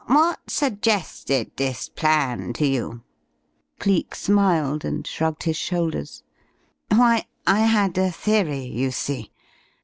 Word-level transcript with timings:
"What 0.07 0.39
suggested 0.49 1.51
this 1.57 1.87
plan 1.87 2.53
to 2.53 2.65
you?" 2.65 3.03
Cleek 3.77 4.15
smiled 4.15 4.83
and 4.83 5.05
shrugged 5.05 5.43
his 5.43 5.57
shoulders. 5.57 6.23
"Why, 6.89 7.27
I 7.45 7.59
had 7.59 7.95
a 7.99 8.11
theory, 8.11 8.65
you 8.65 8.89
see. 8.89 9.31